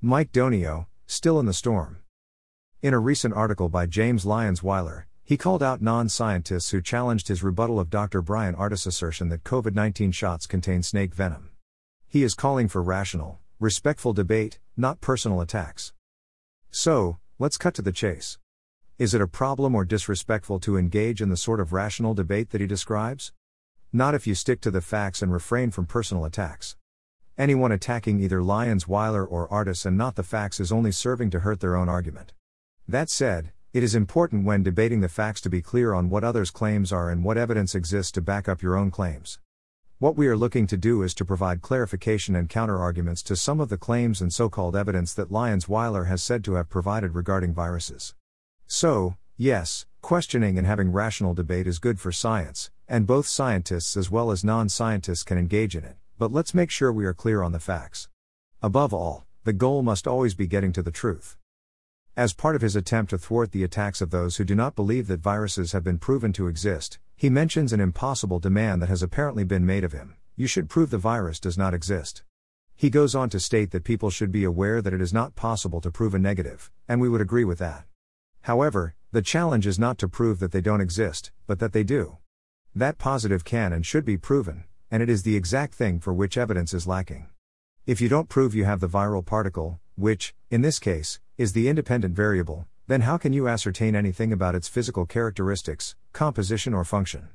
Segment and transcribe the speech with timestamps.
[0.00, 1.98] Mike Donio, still in the storm.
[2.82, 7.26] In a recent article by James Lyons Weiler, he called out non scientists who challenged
[7.26, 8.22] his rebuttal of Dr.
[8.22, 11.50] Brian Ardis' assertion that COVID 19 shots contain snake venom.
[12.06, 15.92] He is calling for rational, respectful debate, not personal attacks.
[16.70, 18.38] So, let's cut to the chase.
[18.98, 22.60] Is it a problem or disrespectful to engage in the sort of rational debate that
[22.60, 23.32] he describes?
[23.92, 26.76] Not if you stick to the facts and refrain from personal attacks.
[27.38, 31.38] Anyone attacking either Lyons Weiler or Ardis and not the facts is only serving to
[31.38, 32.32] hurt their own argument.
[32.88, 36.50] That said, it is important when debating the facts to be clear on what others'
[36.50, 39.38] claims are and what evidence exists to back up your own claims.
[40.00, 43.68] What we are looking to do is to provide clarification and counterarguments to some of
[43.68, 47.54] the claims and so called evidence that Lyons Weiler has said to have provided regarding
[47.54, 48.16] viruses.
[48.66, 54.10] So, yes, questioning and having rational debate is good for science, and both scientists as
[54.10, 57.42] well as non scientists can engage in it, but let's make sure we are clear
[57.42, 58.08] on the facts.
[58.60, 61.36] Above all, the goal must always be getting to the truth.
[62.16, 65.06] As part of his attempt to thwart the attacks of those who do not believe
[65.06, 69.44] that viruses have been proven to exist, he mentions an impossible demand that has apparently
[69.44, 72.22] been made of him you should prove the virus does not exist.
[72.76, 75.80] He goes on to state that people should be aware that it is not possible
[75.80, 77.86] to prove a negative, and we would agree with that.
[78.42, 82.18] However, the challenge is not to prove that they don't exist, but that they do.
[82.72, 86.38] That positive can and should be proven, and it is the exact thing for which
[86.38, 87.28] evidence is lacking.
[87.86, 91.68] If you don't prove you have the viral particle, which, in this case, is the
[91.68, 97.28] independent variable, then how can you ascertain anything about its physical characteristics, composition, or function?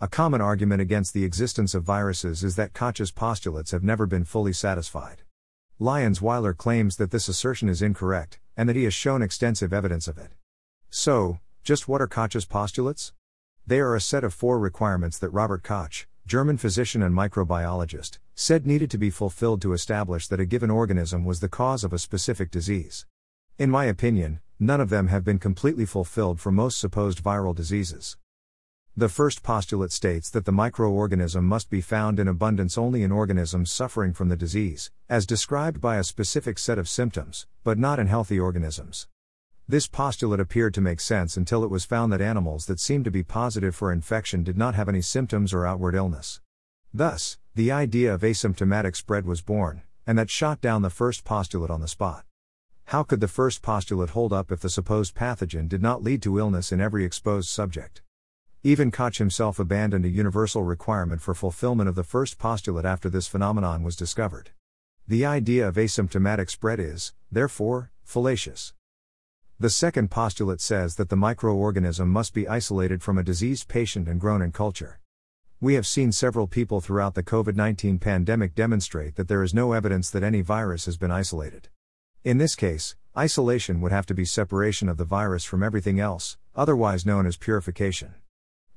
[0.00, 4.24] A common argument against the existence of viruses is that Koch's postulates have never been
[4.24, 5.22] fully satisfied.
[5.78, 10.08] Lyons Weiler claims that this assertion is incorrect, and that he has shown extensive evidence
[10.08, 10.32] of it.
[10.90, 13.12] So, just what are Koch's postulates?
[13.66, 18.66] They are a set of four requirements that Robert Koch, German physician and microbiologist, said
[18.66, 22.00] needed to be fulfilled to establish that a given organism was the cause of a
[22.00, 23.06] specific disease.
[23.58, 28.16] In my opinion, none of them have been completely fulfilled for most supposed viral diseases.
[28.96, 33.70] The first postulate states that the microorganism must be found in abundance only in organisms
[33.70, 38.08] suffering from the disease, as described by a specific set of symptoms, but not in
[38.08, 39.06] healthy organisms.
[39.68, 43.10] This postulate appeared to make sense until it was found that animals that seemed to
[43.10, 46.40] be positive for infection did not have any symptoms or outward illness.
[46.94, 51.70] Thus, the idea of asymptomatic spread was born, and that shot down the first postulate
[51.70, 52.24] on the spot.
[52.90, 56.38] How could the first postulate hold up if the supposed pathogen did not lead to
[56.38, 58.02] illness in every exposed subject?
[58.62, 63.26] Even Koch himself abandoned a universal requirement for fulfillment of the first postulate after this
[63.26, 64.50] phenomenon was discovered.
[65.08, 68.72] The idea of asymptomatic spread is, therefore, fallacious.
[69.58, 74.20] The second postulate says that the microorganism must be isolated from a diseased patient and
[74.20, 75.00] grown in culture.
[75.62, 79.72] We have seen several people throughout the COVID 19 pandemic demonstrate that there is no
[79.72, 81.70] evidence that any virus has been isolated.
[82.22, 86.36] In this case, isolation would have to be separation of the virus from everything else,
[86.54, 88.14] otherwise known as purification.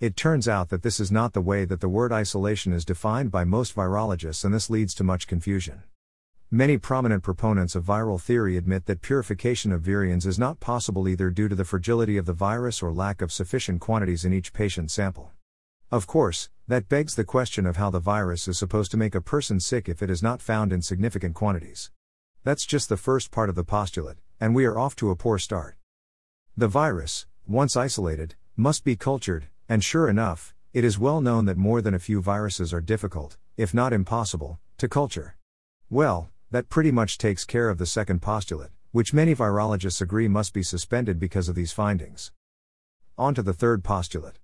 [0.00, 3.30] It turns out that this is not the way that the word isolation is defined
[3.30, 5.82] by most virologists, and this leads to much confusion.
[6.54, 11.30] Many prominent proponents of viral theory admit that purification of virions is not possible either
[11.30, 14.90] due to the fragility of the virus or lack of sufficient quantities in each patient
[14.90, 15.30] sample.
[15.90, 19.22] Of course, that begs the question of how the virus is supposed to make a
[19.22, 21.90] person sick if it is not found in significant quantities.
[22.44, 25.38] That's just the first part of the postulate, and we are off to a poor
[25.38, 25.76] start.
[26.54, 31.56] The virus, once isolated, must be cultured, and sure enough, it is well known that
[31.56, 35.38] more than a few viruses are difficult, if not impossible, to culture.
[35.88, 40.52] Well, that pretty much takes care of the second postulate, which many virologists agree must
[40.52, 42.30] be suspended because of these findings.
[43.16, 44.38] On to the third postulate.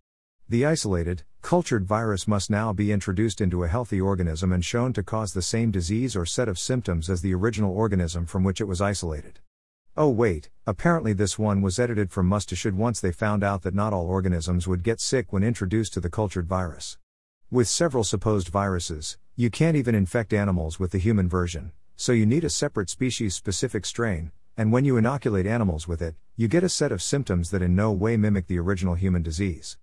[0.49, 5.03] The isolated, cultured virus must now be introduced into a healthy organism and shown to
[5.03, 8.65] cause the same disease or set of symptoms as the original organism from which it
[8.65, 9.41] was isolated.
[9.95, 13.61] Oh, wait, apparently this one was edited from must to should once they found out
[13.63, 16.97] that not all organisms would get sick when introduced to the cultured virus.
[17.51, 22.25] With several supposed viruses, you can't even infect animals with the human version, so you
[22.25, 26.63] need a separate species specific strain, and when you inoculate animals with it, you get
[26.63, 29.77] a set of symptoms that in no way mimic the original human disease.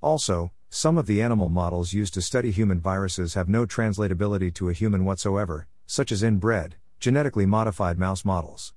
[0.00, 4.70] Also, some of the animal models used to study human viruses have no translatability to
[4.70, 8.72] a human whatsoever, such as inbred, genetically modified mouse models.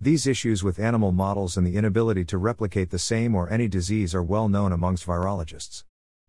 [0.00, 4.12] These issues with animal models and the inability to replicate the same or any disease
[4.12, 5.84] are well known amongst virologists.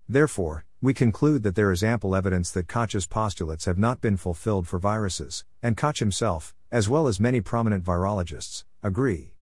[0.08, 4.68] Therefore, we conclude that there is ample evidence that Koch's postulates have not been fulfilled
[4.68, 9.34] for viruses, and Koch himself, as well as many prominent virologists, agree.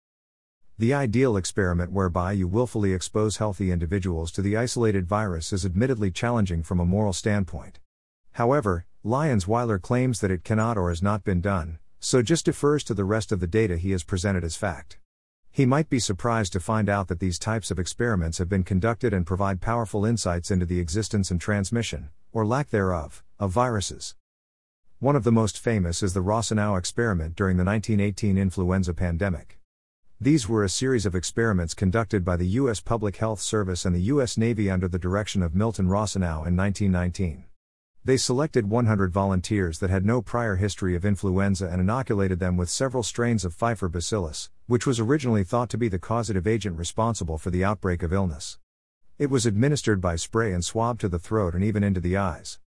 [0.79, 6.11] The ideal experiment whereby you willfully expose healthy individuals to the isolated virus is admittedly
[6.11, 7.81] challenging from a moral standpoint.
[8.33, 12.85] However, Lyons Weiler claims that it cannot or has not been done, so just defers
[12.85, 14.99] to the rest of the data he has presented as fact.
[15.55, 19.13] He might be surprised to find out that these types of experiments have been conducted
[19.13, 24.15] and provide powerful insights into the existence and transmission, or lack thereof, of viruses.
[24.99, 29.59] One of the most famous is the Rosenau experiment during the 1918 influenza pandemic.
[30.19, 32.81] These were a series of experiments conducted by the U.S.
[32.81, 34.39] Public Health Service and the U.S.
[34.39, 37.45] Navy under the direction of Milton Rosenau in 1919.
[38.05, 42.69] They selected 100 volunteers that had no prior history of influenza and inoculated them with
[42.69, 47.39] several strains of Pfeiffer bacillus, which was originally thought to be the causative agent responsible
[47.39, 48.59] for the outbreak of illness.
[49.19, 52.59] It was administered by spray and swab to the throat and even into the eyes.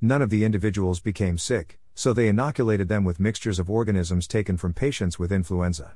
[0.00, 4.56] None of the individuals became sick, so they inoculated them with mixtures of organisms taken
[4.56, 5.94] from patients with influenza.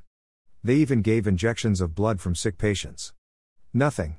[0.62, 3.12] They even gave injections of blood from sick patients.
[3.72, 4.18] Nothing.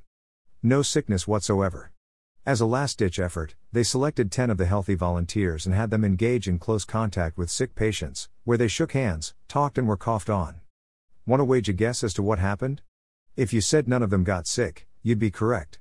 [0.62, 1.94] No sickness whatsoever.
[2.48, 6.06] As a last ditch effort, they selected 10 of the healthy volunteers and had them
[6.06, 10.30] engage in close contact with sick patients, where they shook hands, talked, and were coughed
[10.30, 10.62] on.
[11.26, 12.84] Want to wage a guess as to what happened?
[13.36, 15.80] If you said none of them got sick, you'd be correct.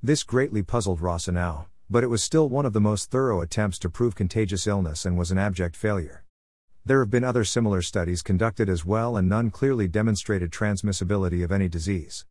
[0.00, 3.90] This greatly puzzled Rosenau, but it was still one of the most thorough attempts to
[3.90, 6.22] prove contagious illness and was an abject failure.
[6.84, 11.50] There have been other similar studies conducted as well, and none clearly demonstrated transmissibility of
[11.50, 12.24] any disease.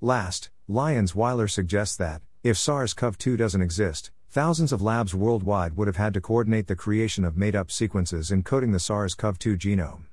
[0.00, 5.76] Last, Lyons Weiler suggests that, if SARS CoV 2 doesn't exist, thousands of labs worldwide
[5.76, 9.38] would have had to coordinate the creation of made up sequences encoding the SARS CoV
[9.38, 10.06] 2 genome.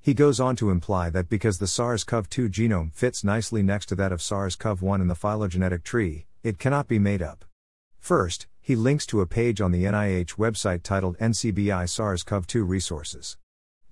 [0.00, 3.86] He goes on to imply that because the SARS CoV 2 genome fits nicely next
[3.86, 7.44] to that of SARS CoV 1 in the phylogenetic tree, it cannot be made up.
[8.00, 12.64] First, he links to a page on the NIH website titled NCBI SARS CoV 2
[12.64, 13.36] Resources.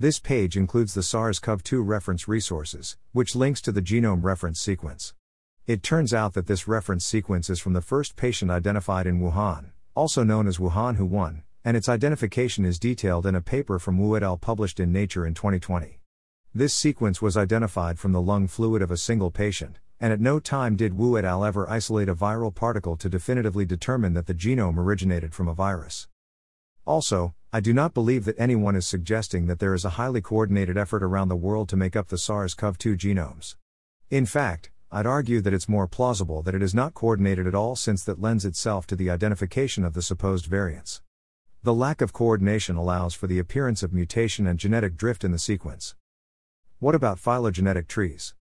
[0.01, 4.59] This page includes the SARS CoV 2 reference resources, which links to the genome reference
[4.59, 5.15] sequence.
[5.67, 9.73] It turns out that this reference sequence is from the first patient identified in Wuhan,
[9.97, 13.99] also known as Wuhan Hu 1, and its identification is detailed in a paper from
[13.99, 14.37] Wu et al.
[14.37, 15.99] published in Nature in 2020.
[16.55, 20.39] This sequence was identified from the lung fluid of a single patient, and at no
[20.39, 21.45] time did Wu et al.
[21.45, 26.07] ever isolate a viral particle to definitively determine that the genome originated from a virus.
[26.87, 30.79] Also, I do not believe that anyone is suggesting that there is a highly coordinated
[30.79, 33.57] effort around the world to make up the SARS CoV 2 genomes.
[34.13, 37.75] In fact, I'd argue that it's more plausible that it is not coordinated at all
[37.75, 41.03] since that lends itself to the identification of the supposed variants.
[41.65, 45.39] The lack of coordination allows for the appearance of mutation and genetic drift in the
[45.39, 45.97] sequence.
[46.79, 48.35] What about phylogenetic trees?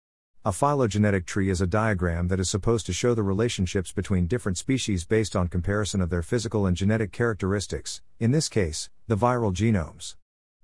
[0.44, 4.58] A phylogenetic tree is a diagram that is supposed to show the relationships between different
[4.58, 9.54] species based on comparison of their physical and genetic characteristics, in this case, the viral
[9.54, 10.16] genomes.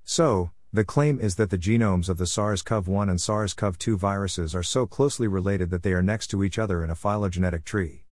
[0.02, 3.78] So, the claim is that the genomes of the SARS CoV 1 and SARS CoV
[3.78, 6.94] 2 viruses are so closely related that they are next to each other in a
[6.94, 8.04] phylogenetic tree.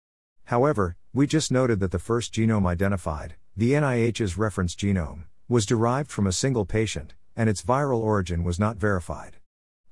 [0.44, 6.10] However, we just noted that the first genome identified, the NIH's reference genome, was derived
[6.10, 9.36] from a single patient, and its viral origin was not verified.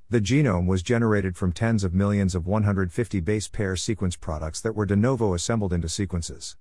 [0.08, 4.74] The genome was generated from tens of millions of 150 base pair sequence products that
[4.74, 6.56] were de novo assembled into sequences.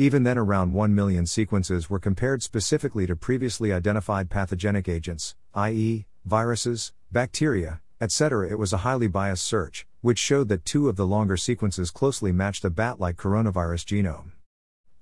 [0.00, 6.06] Even then, around 1 million sequences were compared specifically to previously identified pathogenic agents, i.e.,
[6.24, 8.48] viruses, bacteria, etc.
[8.48, 12.32] It was a highly biased search, which showed that two of the longer sequences closely
[12.32, 14.30] matched the bat like coronavirus genome.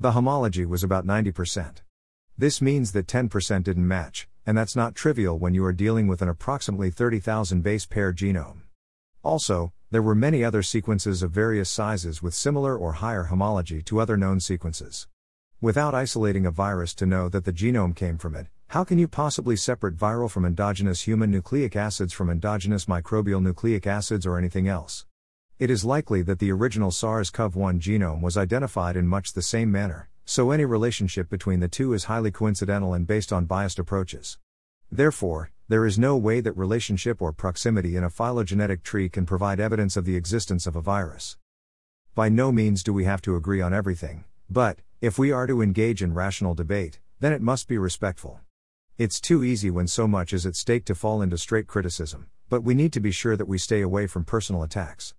[0.01, 1.77] The homology was about 90%.
[2.37, 6.23] This means that 10% didn't match, and that's not trivial when you are dealing with
[6.23, 8.63] an approximately 30,000 base pair genome.
[9.23, 14.01] Also, there were many other sequences of various sizes with similar or higher homology to
[14.01, 15.09] other known sequences.
[15.63, 19.09] Without isolating a virus to know that the genome came from it, how can you
[19.09, 24.69] possibly separate viral from endogenous human nucleic acids from endogenous microbial nucleic acids or anything
[24.69, 25.07] else?
[25.59, 29.41] It is likely that the original SARS CoV 1 genome was identified in much the
[29.41, 33.79] same manner, so any relationship between the two is highly coincidental and based on biased
[33.79, 34.37] approaches.
[34.93, 39.61] Therefore, there is no way that relationship or proximity in a phylogenetic tree can provide
[39.61, 41.37] evidence of the existence of a virus.
[42.15, 45.61] By no means do we have to agree on everything, but, if we are to
[45.61, 48.41] engage in rational debate, then it must be respectful.
[48.97, 52.63] It's too easy when so much is at stake to fall into straight criticism, but
[52.63, 55.15] we need to be sure that we stay away from personal attacks.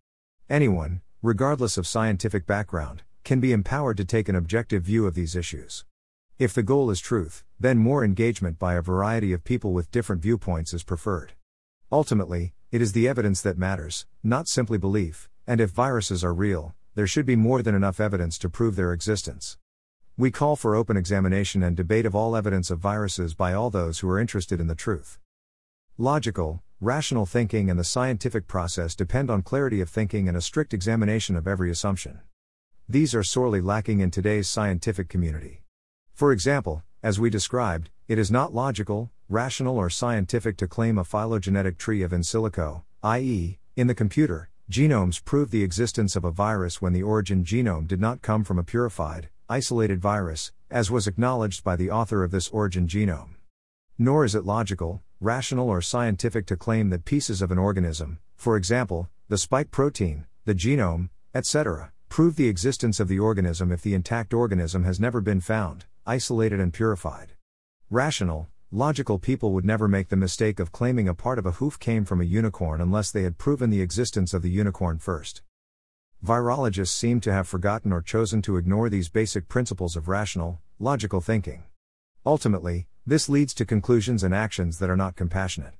[0.50, 5.36] Anyone, regardless of scientific background, can be empowered to take an objective view of these
[5.36, 5.86] issues.
[6.39, 10.22] If the goal is truth, then more engagement by a variety of people with different
[10.22, 11.34] viewpoints is preferred.
[11.91, 16.75] Ultimately, it is the evidence that matters, not simply belief, and if viruses are real,
[16.96, 19.58] there should be more than enough evidence to prove their existence.
[20.15, 24.00] We call for open examination and debate of all evidence of viruses by all those
[24.00, 25.19] who are interested in the truth.
[25.98, 30.74] Logical, rational thinking and the scientific process depend on clarity of thinking and a strict
[30.74, 32.22] examination of every assumption.
[32.88, 35.63] These are sorely lacking in today's scientific community.
[36.19, 41.05] For example, as we described, it is not logical, rational or scientific to claim a
[41.05, 46.29] phylogenetic tree of in silico, i.e., in the computer, genomes prove the existence of a
[46.29, 51.07] virus when the origin genome did not come from a purified, isolated virus, as was
[51.07, 53.35] acknowledged by the author of this origin genome.
[53.97, 58.57] Nor is it logical, rational, or scientific to claim that pieces of an organism, for
[58.57, 63.93] example, the spike protein, the genome, etc., prove the existence of the organism if the
[63.93, 67.34] intact organism has never been found, isolated, and purified.
[67.92, 71.78] Rational, logical people would never make the mistake of claiming a part of a hoof
[71.78, 75.44] came from a unicorn unless they had proven the existence of the unicorn first.
[76.25, 81.22] Virologists seem to have forgotten or chosen to ignore these basic principles of rational, logical
[81.22, 81.66] thinking.
[82.25, 85.75] Ultimately, this leads to conclusions and actions that are not compassionate.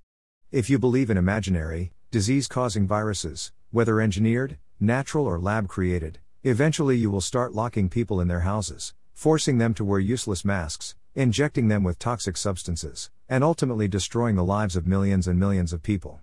[0.52, 6.98] If you believe in imaginary, disease causing viruses, whether engineered, natural, or lab created, eventually
[6.98, 11.68] you will start locking people in their houses, forcing them to wear useless masks, injecting
[11.68, 16.22] them with toxic substances, and ultimately destroying the lives of millions and millions of people.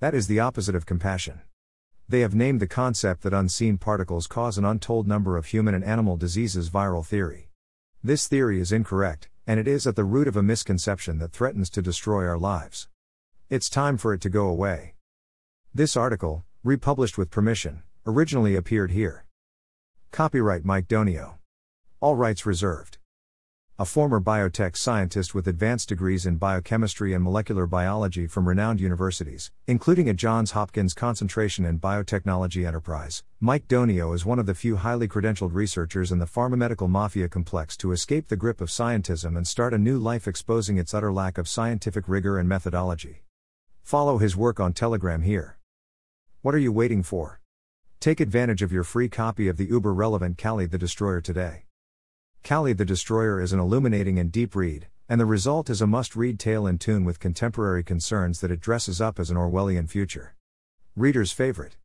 [0.00, 1.42] That is the opposite of compassion.
[2.08, 5.84] They have named the concept that unseen particles cause an untold number of human and
[5.84, 7.50] animal diseases viral theory.
[8.02, 11.70] This theory is incorrect, and it is at the root of a misconception that threatens
[11.70, 12.88] to destroy our lives.
[13.48, 14.94] It's time for it to go away.
[15.72, 19.24] This article, republished with permission, originally appeared here.
[20.10, 21.34] Copyright Mike Donio.
[22.04, 22.98] All rights reserved.
[23.78, 29.50] A former biotech scientist with advanced degrees in biochemistry and molecular biology from renowned universities,
[29.66, 34.76] including a Johns Hopkins concentration in biotechnology enterprise, Mike Donio is one of the few
[34.76, 39.48] highly credentialed researchers in the pharmamedical mafia complex to escape the grip of scientism and
[39.48, 43.22] start a new life exposing its utter lack of scientific rigor and methodology.
[43.82, 45.56] Follow his work on Telegram here.
[46.42, 47.40] What are you waiting for?
[47.98, 51.64] Take advantage of your free copy of the uber relevant Kali the Destroyer today.
[52.44, 56.14] Kali the Destroyer is an illuminating and deep read, and the result is a must
[56.14, 60.34] read tale in tune with contemporary concerns that it dresses up as an Orwellian future.
[60.94, 61.72] Reader's favorite.